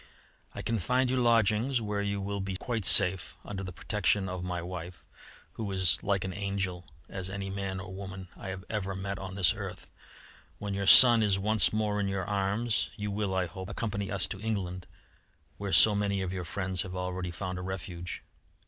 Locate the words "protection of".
3.71-4.43